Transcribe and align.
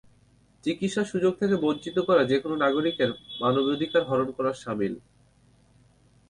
চিকিৎসার 0.63 1.05
সুযোগ 1.05 1.33
থেকে 1.39 1.55
বঞ্চিত 1.55 1.97
করা 1.99 2.23
যেকোনো 2.23 2.55
নাগরিকের 2.55 3.09
মানবাধিকার 3.41 4.03
হরণ 4.09 4.29
করার 4.37 4.55
শামিল। 4.63 4.93